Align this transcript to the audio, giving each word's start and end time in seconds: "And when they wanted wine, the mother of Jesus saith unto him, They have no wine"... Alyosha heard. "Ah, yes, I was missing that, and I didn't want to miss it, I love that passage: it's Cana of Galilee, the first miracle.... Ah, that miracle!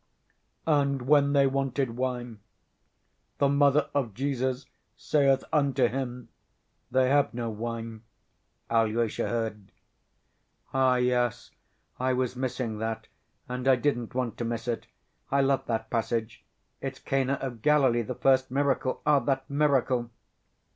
"And 0.65 1.03
when 1.03 1.33
they 1.33 1.45
wanted 1.45 1.95
wine, 1.95 2.39
the 3.37 3.47
mother 3.47 3.87
of 3.93 4.15
Jesus 4.15 4.65
saith 4.97 5.43
unto 5.53 5.89
him, 5.89 6.29
They 6.89 7.07
have 7.09 7.35
no 7.35 7.51
wine"... 7.51 8.01
Alyosha 8.71 9.29
heard. 9.29 9.71
"Ah, 10.73 10.95
yes, 10.95 11.51
I 11.99 12.13
was 12.13 12.35
missing 12.35 12.79
that, 12.79 13.09
and 13.47 13.67
I 13.67 13.75
didn't 13.75 14.15
want 14.15 14.39
to 14.39 14.43
miss 14.43 14.67
it, 14.67 14.87
I 15.29 15.41
love 15.41 15.67
that 15.67 15.91
passage: 15.91 16.43
it's 16.81 16.97
Cana 16.97 17.33
of 17.33 17.61
Galilee, 17.61 18.01
the 18.01 18.15
first 18.15 18.49
miracle.... 18.49 19.03
Ah, 19.05 19.19
that 19.19 19.47
miracle! 19.51 20.09